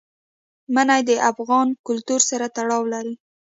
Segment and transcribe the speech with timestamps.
[0.73, 3.13] منی د افغان کلتور سره تړاو لري.